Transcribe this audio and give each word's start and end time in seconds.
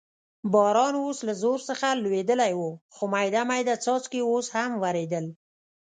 باران 0.53 0.93
اوس 1.03 1.17
له 1.27 1.33
زور 1.41 1.59
څخه 1.69 1.87
لوېدلی 2.03 2.53
و، 2.59 2.63
خو 2.93 3.03
مېده 3.13 3.41
مېده 3.49 3.75
څاڅکي 3.83 4.21
اوس 4.29 4.47
هم 4.55 4.71
ورېدل. 4.83 5.25